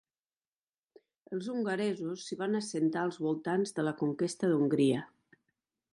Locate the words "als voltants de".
3.09-3.89